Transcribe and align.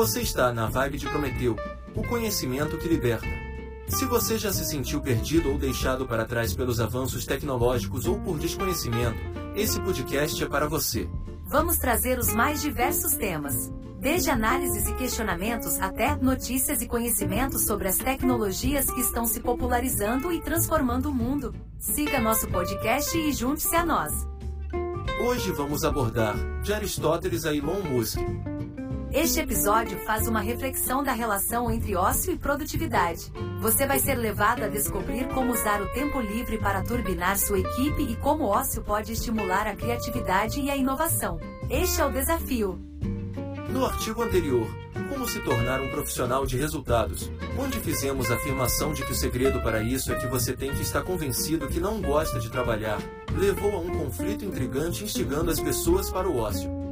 Você 0.00 0.22
está 0.22 0.50
na 0.50 0.66
vibe 0.66 0.96
de 0.96 1.06
Prometeu, 1.06 1.54
o 1.94 2.02
conhecimento 2.02 2.78
que 2.78 2.88
liberta. 2.88 3.26
Se 3.86 4.06
você 4.06 4.38
já 4.38 4.50
se 4.50 4.64
sentiu 4.64 5.02
perdido 5.02 5.50
ou 5.50 5.58
deixado 5.58 6.06
para 6.06 6.24
trás 6.24 6.54
pelos 6.54 6.80
avanços 6.80 7.26
tecnológicos 7.26 8.06
ou 8.06 8.18
por 8.18 8.38
desconhecimento, 8.38 9.18
esse 9.54 9.78
podcast 9.78 10.42
é 10.42 10.48
para 10.48 10.66
você. 10.66 11.06
Vamos 11.44 11.76
trazer 11.76 12.18
os 12.18 12.32
mais 12.32 12.62
diversos 12.62 13.12
temas, 13.12 13.70
desde 14.00 14.30
análises 14.30 14.88
e 14.88 14.94
questionamentos 14.94 15.78
até 15.78 16.16
notícias 16.16 16.80
e 16.80 16.88
conhecimentos 16.88 17.66
sobre 17.66 17.86
as 17.86 17.98
tecnologias 17.98 18.90
que 18.90 19.02
estão 19.02 19.26
se 19.26 19.40
popularizando 19.40 20.32
e 20.32 20.40
transformando 20.40 21.10
o 21.10 21.14
mundo. 21.14 21.54
Siga 21.78 22.18
nosso 22.18 22.48
podcast 22.48 23.18
e 23.18 23.34
junte-se 23.34 23.76
a 23.76 23.84
nós. 23.84 24.26
Hoje 25.26 25.52
vamos 25.52 25.84
abordar 25.84 26.36
de 26.62 26.72
Aristóteles 26.72 27.44
a 27.44 27.54
Elon 27.54 27.82
Musk. 27.82 28.18
Este 29.12 29.40
episódio 29.40 29.98
faz 30.00 30.28
uma 30.28 30.40
reflexão 30.40 31.02
da 31.02 31.12
relação 31.12 31.68
entre 31.68 31.96
ócio 31.96 32.32
e 32.32 32.38
produtividade. 32.38 33.32
Você 33.60 33.84
vai 33.84 33.98
ser 33.98 34.14
levado 34.14 34.62
a 34.62 34.68
descobrir 34.68 35.26
como 35.34 35.52
usar 35.52 35.82
o 35.82 35.92
tempo 35.92 36.20
livre 36.20 36.58
para 36.58 36.82
turbinar 36.82 37.36
sua 37.36 37.58
equipe 37.58 38.02
e 38.02 38.14
como 38.16 38.44
o 38.44 38.48
ócio 38.48 38.82
pode 38.82 39.12
estimular 39.12 39.66
a 39.66 39.74
criatividade 39.74 40.60
e 40.60 40.70
a 40.70 40.76
inovação. 40.76 41.40
Este 41.68 42.00
é 42.00 42.06
o 42.06 42.12
desafio. 42.12 42.80
No 43.68 43.84
artigo 43.84 44.22
anterior, 44.22 44.68
Como 45.08 45.28
se 45.28 45.40
tornar 45.40 45.80
um 45.80 45.90
profissional 45.90 46.46
de 46.46 46.56
resultados, 46.56 47.30
onde 47.58 47.80
fizemos 47.80 48.30
a 48.30 48.36
afirmação 48.36 48.92
de 48.92 49.04
que 49.04 49.10
o 49.10 49.14
segredo 49.14 49.60
para 49.60 49.82
isso 49.82 50.12
é 50.12 50.14
que 50.14 50.26
você 50.28 50.52
tem 50.52 50.72
que 50.72 50.82
estar 50.82 51.02
convencido 51.02 51.66
que 51.66 51.80
não 51.80 52.00
gosta 52.00 52.38
de 52.38 52.48
trabalhar, 52.48 53.00
levou 53.36 53.74
a 53.74 53.80
um 53.80 53.90
conflito 53.90 54.44
intrigante 54.44 55.02
instigando 55.02 55.50
as 55.50 55.58
pessoas 55.58 56.08
para 56.10 56.28
o 56.28 56.38
ócio. 56.38 56.89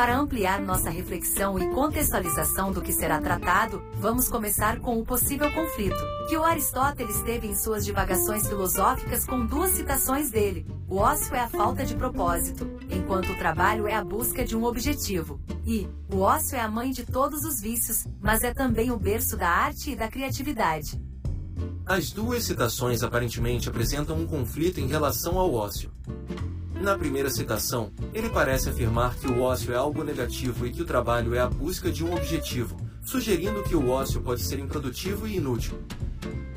Para 0.00 0.18
ampliar 0.18 0.62
nossa 0.62 0.88
reflexão 0.88 1.58
e 1.58 1.74
contextualização 1.74 2.72
do 2.72 2.80
que 2.80 2.90
será 2.90 3.20
tratado, 3.20 3.84
vamos 3.98 4.30
começar 4.30 4.80
com 4.80 4.98
o 4.98 5.04
possível 5.04 5.52
conflito, 5.52 6.02
que 6.26 6.38
o 6.38 6.42
Aristóteles 6.42 7.20
teve 7.20 7.46
em 7.46 7.54
suas 7.54 7.84
divagações 7.84 8.48
filosóficas 8.48 9.26
com 9.26 9.44
duas 9.44 9.72
citações 9.72 10.30
dele. 10.30 10.66
O 10.88 10.96
ócio 10.96 11.34
é 11.34 11.40
a 11.40 11.50
falta 11.50 11.84
de 11.84 11.94
propósito, 11.94 12.66
enquanto 12.88 13.30
o 13.30 13.36
trabalho 13.36 13.86
é 13.86 13.94
a 13.94 14.02
busca 14.02 14.42
de 14.42 14.56
um 14.56 14.64
objetivo. 14.64 15.38
E 15.66 15.86
o 16.10 16.20
ócio 16.20 16.56
é 16.56 16.60
a 16.60 16.68
mãe 16.70 16.92
de 16.92 17.04
todos 17.04 17.44
os 17.44 17.60
vícios, 17.60 18.06
mas 18.22 18.42
é 18.42 18.54
também 18.54 18.90
o 18.90 18.98
berço 18.98 19.36
da 19.36 19.50
arte 19.50 19.90
e 19.90 19.96
da 19.96 20.08
criatividade. 20.08 20.98
As 21.84 22.10
duas 22.10 22.44
citações 22.44 23.02
aparentemente 23.02 23.68
apresentam 23.68 24.16
um 24.16 24.26
conflito 24.26 24.80
em 24.80 24.86
relação 24.86 25.38
ao 25.38 25.52
ócio. 25.52 25.92
Na 26.80 26.96
primeira 26.96 27.28
citação, 27.28 27.92
ele 28.14 28.30
parece 28.30 28.70
afirmar 28.70 29.14
que 29.14 29.26
o 29.26 29.42
ócio 29.42 29.70
é 29.70 29.76
algo 29.76 30.02
negativo 30.02 30.66
e 30.66 30.72
que 30.72 30.80
o 30.80 30.86
trabalho 30.86 31.34
é 31.34 31.38
a 31.38 31.46
busca 31.46 31.92
de 31.92 32.02
um 32.02 32.14
objetivo, 32.14 32.74
sugerindo 33.02 33.62
que 33.64 33.76
o 33.76 33.90
ócio 33.90 34.22
pode 34.22 34.42
ser 34.42 34.58
improdutivo 34.58 35.28
e 35.28 35.36
inútil. 35.36 35.78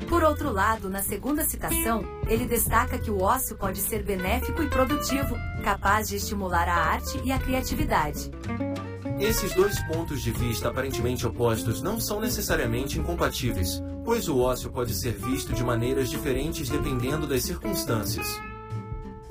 Por 0.08 0.22
outro 0.22 0.50
lado, 0.50 0.88
na 0.88 1.02
segunda 1.02 1.44
citação, 1.44 2.02
ele 2.26 2.46
destaca 2.46 2.98
que 2.98 3.10
o 3.10 3.20
ócio 3.20 3.54
pode 3.56 3.80
ser 3.80 4.02
benéfico 4.02 4.62
e 4.62 4.70
produtivo, 4.70 5.36
capaz 5.62 6.08
de 6.08 6.16
estimular 6.16 6.68
a 6.70 6.74
arte 6.74 7.20
e 7.22 7.30
a 7.30 7.38
criatividade. 7.38 8.30
Esses 9.20 9.54
dois 9.54 9.78
pontos 9.86 10.22
de 10.22 10.30
vista 10.30 10.70
aparentemente 10.70 11.26
opostos 11.26 11.82
não 11.82 12.00
são 12.00 12.18
necessariamente 12.18 12.98
incompatíveis, 12.98 13.82
pois 14.02 14.26
o 14.26 14.38
ócio 14.38 14.70
pode 14.70 14.94
ser 14.94 15.12
visto 15.12 15.52
de 15.52 15.62
maneiras 15.62 16.08
diferentes 16.08 16.70
dependendo 16.70 17.26
das 17.26 17.42
circunstâncias. 17.42 18.40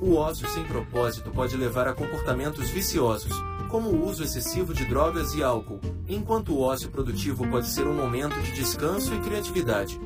O 0.04 0.16
ócio 0.16 0.46
sem 0.50 0.62
propósito 0.64 1.30
pode 1.30 1.56
levar 1.56 1.88
a 1.88 1.94
comportamentos 1.94 2.68
viciosos, 2.68 3.32
como 3.70 3.88
o 3.88 4.06
uso 4.06 4.22
excessivo 4.22 4.74
de 4.74 4.84
drogas 4.84 5.32
e 5.32 5.42
álcool, 5.42 5.80
enquanto 6.06 6.52
o 6.52 6.60
ócio 6.60 6.90
produtivo 6.90 7.48
pode 7.48 7.70
ser 7.70 7.86
um 7.86 7.94
momento 7.94 8.38
de 8.42 8.52
descanso 8.52 9.14
e 9.14 9.20
criatividade. 9.20 9.98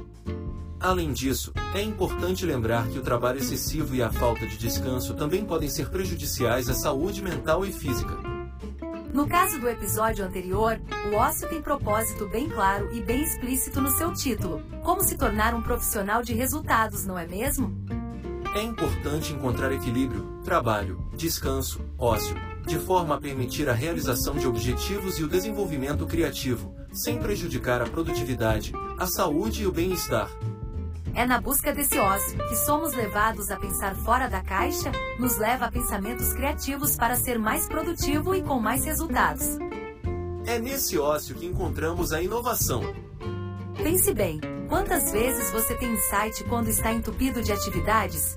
Além 0.78 1.12
disso, 1.12 1.52
é 1.74 1.82
importante 1.82 2.46
lembrar 2.46 2.86
que 2.86 2.98
o 3.00 3.02
trabalho 3.02 3.40
excessivo 3.40 3.92
e 3.92 4.00
a 4.00 4.12
falta 4.12 4.46
de 4.46 4.56
descanso 4.56 5.14
também 5.14 5.44
podem 5.44 5.68
ser 5.68 5.90
prejudiciais 5.90 6.68
à 6.68 6.74
saúde 6.74 7.20
mental 7.20 7.66
e 7.66 7.72
física. 7.72 8.16
No 9.12 9.26
caso 9.26 9.58
do 9.58 9.68
episódio 9.68 10.24
anterior, 10.24 10.80
o 11.10 11.16
ócio 11.16 11.48
tem 11.48 11.60
propósito 11.60 12.28
bem 12.28 12.48
claro 12.48 12.88
e 12.94 13.00
bem 13.00 13.24
explícito 13.24 13.80
no 13.80 13.90
seu 13.90 14.12
título: 14.12 14.62
Como 14.84 15.02
se 15.02 15.18
tornar 15.18 15.56
um 15.56 15.62
profissional 15.62 16.22
de 16.22 16.34
resultados, 16.34 17.04
não 17.04 17.18
é 17.18 17.26
mesmo? 17.26 17.97
É 18.54 18.62
importante 18.62 19.32
encontrar 19.32 19.72
equilíbrio, 19.72 20.40
trabalho, 20.42 21.08
descanso, 21.14 21.80
ócio, 21.98 22.34
de 22.66 22.78
forma 22.78 23.14
a 23.14 23.20
permitir 23.20 23.68
a 23.68 23.72
realização 23.72 24.34
de 24.34 24.46
objetivos 24.46 25.18
e 25.18 25.24
o 25.24 25.28
desenvolvimento 25.28 26.06
criativo, 26.06 26.74
sem 26.92 27.18
prejudicar 27.18 27.82
a 27.82 27.86
produtividade, 27.86 28.72
a 28.98 29.06
saúde 29.06 29.62
e 29.62 29.66
o 29.66 29.72
bem-estar. 29.72 30.30
É 31.14 31.26
na 31.26 31.40
busca 31.40 31.72
desse 31.72 31.98
ócio 31.98 32.38
que 32.48 32.56
somos 32.56 32.94
levados 32.94 33.50
a 33.50 33.56
pensar 33.56 33.94
fora 33.96 34.28
da 34.28 34.40
caixa, 34.40 34.90
nos 35.18 35.36
leva 35.36 35.66
a 35.66 35.70
pensamentos 35.70 36.32
criativos 36.32 36.96
para 36.96 37.16
ser 37.16 37.38
mais 37.38 37.66
produtivo 37.66 38.34
e 38.34 38.42
com 38.42 38.58
mais 38.58 38.84
resultados. 38.84 39.58
É 40.46 40.58
nesse 40.58 40.98
ócio 40.98 41.34
que 41.34 41.46
encontramos 41.46 42.12
a 42.12 42.22
inovação. 42.22 42.82
Pense 43.82 44.12
bem, 44.14 44.40
quantas 44.68 45.10
vezes 45.10 45.50
você 45.50 45.74
tem 45.74 45.92
insight 45.92 46.44
quando 46.44 46.68
está 46.68 46.92
entupido 46.92 47.42
de 47.42 47.52
atividades? 47.52 48.36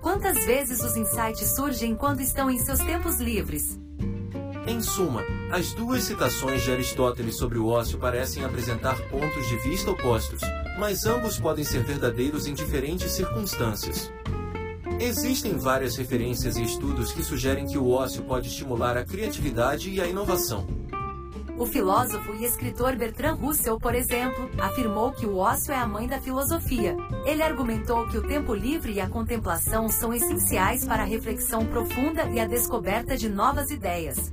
Quantas 0.00 0.44
vezes 0.44 0.82
os 0.82 0.96
insights 0.96 1.54
surgem 1.54 1.94
quando 1.94 2.20
estão 2.20 2.50
em 2.50 2.58
seus 2.58 2.78
tempos 2.78 3.18
livres? 3.18 3.78
Em 4.66 4.80
suma, 4.82 5.24
as 5.50 5.72
duas 5.72 6.04
citações 6.04 6.62
de 6.62 6.70
Aristóteles 6.70 7.36
sobre 7.36 7.58
o 7.58 7.66
ócio 7.66 7.98
parecem 7.98 8.44
apresentar 8.44 8.96
pontos 9.08 9.48
de 9.48 9.56
vista 9.58 9.90
opostos, 9.90 10.40
mas 10.78 11.06
ambos 11.06 11.38
podem 11.38 11.64
ser 11.64 11.82
verdadeiros 11.82 12.46
em 12.46 12.54
diferentes 12.54 13.10
circunstâncias. 13.12 14.12
Existem 15.00 15.56
várias 15.56 15.96
referências 15.96 16.56
e 16.56 16.62
estudos 16.62 17.10
que 17.10 17.22
sugerem 17.22 17.66
que 17.66 17.78
o 17.78 17.90
ócio 17.90 18.22
pode 18.22 18.48
estimular 18.48 18.96
a 18.96 19.04
criatividade 19.04 19.90
e 19.90 20.00
a 20.00 20.06
inovação. 20.06 20.79
O 21.60 21.66
filósofo 21.66 22.34
e 22.36 22.46
escritor 22.46 22.96
Bertrand 22.96 23.34
Russell, 23.34 23.78
por 23.78 23.94
exemplo, 23.94 24.48
afirmou 24.58 25.12
que 25.12 25.26
o 25.26 25.36
ócio 25.36 25.74
é 25.74 25.76
a 25.76 25.86
mãe 25.86 26.08
da 26.08 26.18
filosofia. 26.18 26.96
Ele 27.26 27.42
argumentou 27.42 28.08
que 28.08 28.16
o 28.16 28.26
tempo 28.26 28.54
livre 28.54 28.94
e 28.94 28.98
a 28.98 29.06
contemplação 29.06 29.86
são 29.86 30.10
essenciais 30.10 30.86
para 30.86 31.02
a 31.02 31.04
reflexão 31.04 31.66
profunda 31.66 32.24
e 32.30 32.40
a 32.40 32.46
descoberta 32.46 33.14
de 33.14 33.28
novas 33.28 33.70
ideias. 33.70 34.32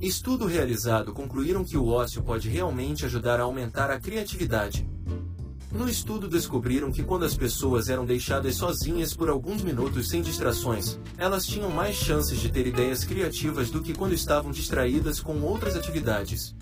Estudo 0.00 0.44
realizado 0.44 1.12
concluíram 1.12 1.62
que 1.62 1.76
o 1.76 1.86
ócio 1.86 2.20
pode 2.24 2.48
realmente 2.48 3.04
ajudar 3.04 3.38
a 3.38 3.44
aumentar 3.44 3.88
a 3.88 4.00
criatividade. 4.00 4.84
No 5.74 5.88
estudo 5.88 6.28
descobriram 6.28 6.92
que 6.92 7.02
quando 7.02 7.24
as 7.24 7.34
pessoas 7.34 7.88
eram 7.88 8.04
deixadas 8.04 8.56
sozinhas 8.56 9.14
por 9.14 9.30
alguns 9.30 9.62
minutos 9.62 10.10
sem 10.10 10.20
distrações, 10.20 10.98
elas 11.16 11.46
tinham 11.46 11.70
mais 11.70 11.96
chances 11.96 12.38
de 12.38 12.50
ter 12.50 12.66
ideias 12.66 13.04
criativas 13.04 13.70
do 13.70 13.80
que 13.80 13.94
quando 13.94 14.12
estavam 14.12 14.50
distraídas 14.50 15.18
com 15.18 15.40
outras 15.40 15.74
atividades. 15.74 16.54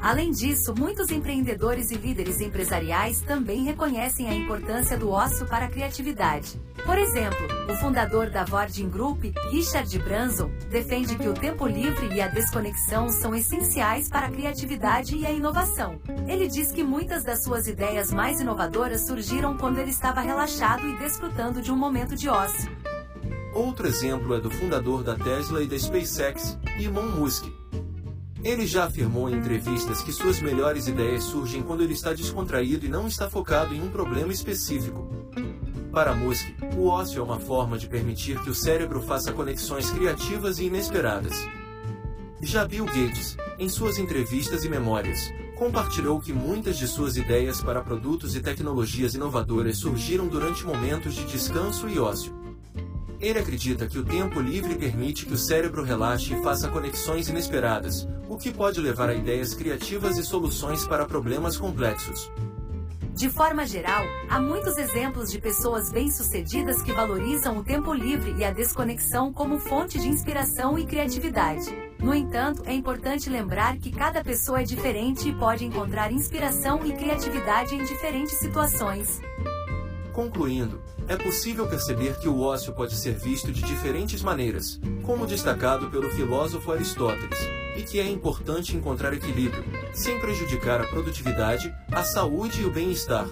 Além 0.00 0.30
disso, 0.30 0.74
muitos 0.78 1.10
empreendedores 1.10 1.90
e 1.90 1.96
líderes 1.96 2.40
empresariais 2.40 3.20
também 3.20 3.64
reconhecem 3.64 4.28
a 4.28 4.34
importância 4.34 4.96
do 4.96 5.10
ócio 5.10 5.46
para 5.46 5.66
a 5.66 5.68
criatividade. 5.68 6.60
Por 6.84 6.98
exemplo, 6.98 7.38
o 7.68 7.74
fundador 7.76 8.30
da 8.30 8.44
Virgin 8.44 8.88
Group, 8.88 9.24
Richard 9.50 9.98
Branson, 9.98 10.50
defende 10.70 11.16
que 11.16 11.28
o 11.28 11.34
tempo 11.34 11.66
livre 11.66 12.14
e 12.14 12.20
a 12.20 12.28
desconexão 12.28 13.08
são 13.08 13.34
essenciais 13.34 14.08
para 14.08 14.26
a 14.26 14.30
criatividade 14.30 15.16
e 15.16 15.26
a 15.26 15.32
inovação. 15.32 16.00
Ele 16.28 16.46
diz 16.46 16.70
que 16.70 16.84
muitas 16.84 17.24
das 17.24 17.42
suas 17.42 17.66
ideias 17.66 18.12
mais 18.12 18.40
inovadoras 18.40 19.06
surgiram 19.06 19.56
quando 19.56 19.78
ele 19.78 19.90
estava 19.90 20.20
relaxado 20.20 20.86
e 20.86 20.96
desfrutando 20.98 21.60
de 21.60 21.72
um 21.72 21.76
momento 21.76 22.14
de 22.14 22.28
ócio. 22.28 22.70
Outro 23.52 23.86
exemplo 23.86 24.34
é 24.34 24.40
do 24.40 24.50
fundador 24.50 25.02
da 25.02 25.16
Tesla 25.16 25.62
e 25.62 25.66
da 25.66 25.78
SpaceX, 25.78 26.58
Elon 26.78 27.08
Musk, 27.16 27.46
ele 28.46 28.64
já 28.64 28.84
afirmou 28.84 29.28
em 29.28 29.34
entrevistas 29.34 30.02
que 30.02 30.12
suas 30.12 30.40
melhores 30.40 30.86
ideias 30.86 31.24
surgem 31.24 31.62
quando 31.62 31.82
ele 31.82 31.94
está 31.94 32.12
descontraído 32.12 32.86
e 32.86 32.88
não 32.88 33.08
está 33.08 33.28
focado 33.28 33.74
em 33.74 33.82
um 33.82 33.88
problema 33.88 34.32
específico. 34.32 35.10
Para 35.90 36.14
Musk, 36.14 36.46
o 36.76 36.86
ócio 36.86 37.18
é 37.18 37.22
uma 37.22 37.40
forma 37.40 37.76
de 37.76 37.88
permitir 37.88 38.40
que 38.42 38.50
o 38.50 38.54
cérebro 38.54 39.02
faça 39.02 39.32
conexões 39.32 39.90
criativas 39.90 40.60
e 40.60 40.66
inesperadas. 40.66 41.34
Já 42.40 42.64
Bill 42.64 42.84
Gates, 42.84 43.36
em 43.58 43.68
suas 43.68 43.98
entrevistas 43.98 44.64
e 44.64 44.68
memórias, 44.68 45.32
compartilhou 45.56 46.20
que 46.20 46.32
muitas 46.32 46.78
de 46.78 46.86
suas 46.86 47.16
ideias 47.16 47.60
para 47.60 47.82
produtos 47.82 48.36
e 48.36 48.40
tecnologias 48.40 49.14
inovadoras 49.14 49.78
surgiram 49.78 50.28
durante 50.28 50.64
momentos 50.64 51.14
de 51.14 51.24
descanso 51.24 51.88
e 51.88 51.98
ócio. 51.98 52.45
Ele 53.20 53.38
acredita 53.38 53.86
que 53.86 53.98
o 53.98 54.04
tempo 54.04 54.40
livre 54.40 54.74
permite 54.74 55.24
que 55.24 55.32
o 55.32 55.38
cérebro 55.38 55.82
relaxe 55.82 56.34
e 56.34 56.42
faça 56.42 56.68
conexões 56.68 57.28
inesperadas, 57.28 58.06
o 58.28 58.36
que 58.36 58.52
pode 58.52 58.80
levar 58.80 59.08
a 59.08 59.14
ideias 59.14 59.54
criativas 59.54 60.18
e 60.18 60.24
soluções 60.24 60.86
para 60.86 61.06
problemas 61.06 61.56
complexos. 61.56 62.30
De 63.14 63.30
forma 63.30 63.66
geral, 63.66 64.04
há 64.28 64.38
muitos 64.38 64.76
exemplos 64.76 65.30
de 65.30 65.40
pessoas 65.40 65.90
bem-sucedidas 65.90 66.82
que 66.82 66.92
valorizam 66.92 67.56
o 67.56 67.64
tempo 67.64 67.94
livre 67.94 68.34
e 68.36 68.44
a 68.44 68.50
desconexão 68.50 69.32
como 69.32 69.58
fonte 69.58 69.98
de 69.98 70.06
inspiração 70.06 70.78
e 70.78 70.84
criatividade. 70.84 71.74
No 71.98 72.14
entanto, 72.14 72.62
é 72.66 72.74
importante 72.74 73.30
lembrar 73.30 73.78
que 73.78 73.90
cada 73.90 74.22
pessoa 74.22 74.60
é 74.60 74.64
diferente 74.64 75.30
e 75.30 75.34
pode 75.34 75.64
encontrar 75.64 76.12
inspiração 76.12 76.84
e 76.84 76.92
criatividade 76.92 77.74
em 77.74 77.84
diferentes 77.84 78.34
situações. 78.34 79.22
Concluindo, 80.16 80.80
é 81.08 81.14
possível 81.14 81.68
perceber 81.68 82.18
que 82.18 82.26
o 82.26 82.40
ócio 82.40 82.72
pode 82.72 82.94
ser 82.94 83.12
visto 83.18 83.52
de 83.52 83.60
diferentes 83.60 84.22
maneiras, 84.22 84.80
como 85.02 85.26
destacado 85.26 85.90
pelo 85.90 86.08
filósofo 86.08 86.72
Aristóteles, 86.72 87.38
e 87.76 87.82
que 87.82 88.00
é 88.00 88.08
importante 88.08 88.74
encontrar 88.74 89.12
equilíbrio, 89.12 89.62
sem 89.92 90.18
prejudicar 90.18 90.80
a 90.80 90.86
produtividade, 90.86 91.70
a 91.92 92.02
saúde 92.02 92.62
e 92.62 92.64
o 92.64 92.72
bem-estar. 92.72 93.28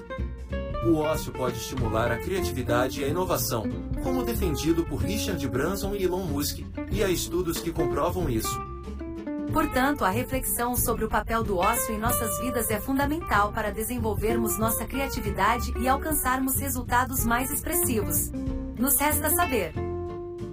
O 0.86 0.96
ócio 0.96 1.32
pode 1.32 1.56
estimular 1.56 2.12
a 2.12 2.18
criatividade 2.18 3.00
e 3.00 3.04
a 3.04 3.08
inovação, 3.08 3.64
como 4.02 4.22
defendido 4.22 4.84
por 4.84 4.96
Richard 4.96 5.48
Branson 5.48 5.94
e 5.94 6.04
Elon 6.04 6.24
Musk, 6.24 6.58
e 6.92 7.02
há 7.02 7.08
estudos 7.08 7.60
que 7.60 7.72
comprovam 7.72 8.28
isso. 8.28 8.73
Portanto, 9.54 10.04
a 10.04 10.10
reflexão 10.10 10.74
sobre 10.74 11.04
o 11.04 11.08
papel 11.08 11.44
do 11.44 11.58
ócio 11.58 11.94
em 11.94 11.98
nossas 11.98 12.40
vidas 12.40 12.68
é 12.72 12.80
fundamental 12.80 13.52
para 13.52 13.70
desenvolvermos 13.70 14.58
nossa 14.58 14.84
criatividade 14.84 15.72
e 15.78 15.86
alcançarmos 15.86 16.56
resultados 16.56 17.24
mais 17.24 17.52
expressivos. 17.52 18.32
Nos 18.76 18.96
resta 18.98 19.30
saber. 19.30 19.72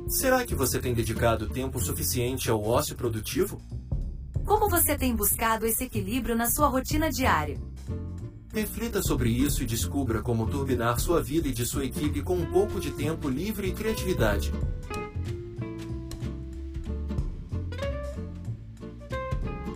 Será 0.08 0.46
que 0.46 0.54
você 0.54 0.80
tem 0.80 0.94
dedicado 0.94 1.50
tempo 1.50 1.80
suficiente 1.80 2.52
ao 2.52 2.64
ócio 2.64 2.96
produtivo? 2.96 3.60
Como 4.46 4.70
você 4.70 4.96
tem 4.96 5.16
buscado 5.16 5.66
esse 5.66 5.86
equilíbrio 5.86 6.36
na 6.36 6.48
sua 6.48 6.68
rotina 6.68 7.10
diária? 7.10 7.60
Reflita 8.54 9.02
sobre 9.02 9.32
isso 9.32 9.64
e 9.64 9.66
descubra 9.66 10.22
como 10.22 10.46
turbinar 10.46 11.00
sua 11.00 11.24
vida 11.24 11.48
e 11.48 11.52
de 11.52 11.66
sua 11.66 11.86
equipe 11.86 12.22
com 12.22 12.36
um 12.36 12.46
pouco 12.46 12.80
de 12.80 12.92
tempo 12.92 13.28
livre 13.28 13.70
e 13.70 13.74
criatividade. 13.74 14.52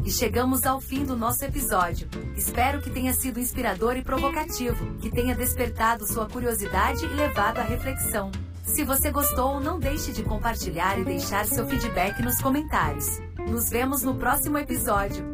E 0.06 0.12
chegamos 0.12 0.63
ao 0.68 0.80
fim 0.80 1.04
do 1.04 1.18
nosso 1.18 1.44
episódio. 1.44 2.07
Espero 2.38 2.80
que 2.80 2.92
tenha 2.92 3.12
sido 3.12 3.40
inspirador 3.40 3.98
e 3.98 4.04
provocativo, 4.04 4.98
que 4.98 5.10
tenha 5.10 5.34
despertado 5.34 6.06
sua 6.06 6.30
curiosidade 6.30 7.04
e 7.04 7.07
levado 7.07 7.57
à 7.57 7.63
reflexão. 7.63 8.31
Se 8.63 8.84
você 8.84 9.10
gostou, 9.10 9.60
não 9.60 9.80
deixe 9.80 10.12
de 10.12 10.22
compartilhar 10.22 11.00
e 11.00 11.04
deixar 11.04 11.48
seu 11.48 11.68
feedback 11.68 12.22
nos 12.22 12.40
comentários. 12.40 13.19
Nos 13.50 13.68
vemos 13.72 14.04
no 14.04 14.13
próximo 14.13 14.60
episódio. 14.60 15.25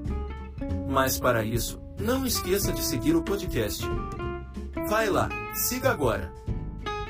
Mas 0.87 1.19
para 1.19 1.43
isso, 1.43 1.77
não 1.99 2.25
esqueça 2.25 2.71
de 2.71 2.81
seguir 2.81 3.13
o 3.13 3.23
podcast. 3.23 3.85
Vai 4.87 5.09
lá, 5.09 5.27
siga 5.53 5.91
agora. 5.91 6.31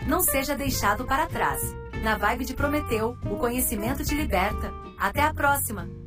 Não 0.07 0.21
seja 0.21 0.55
deixado 0.55 1.05
para 1.05 1.27
trás. 1.27 1.61
Na 2.01 2.17
vibe 2.17 2.43
de 2.43 2.55
Prometeu, 2.55 3.15
o 3.23 3.35
conhecimento 3.35 4.03
te 4.03 4.15
liberta. 4.15 4.73
Até 4.97 5.21
a 5.21 5.31
próxima! 5.31 6.00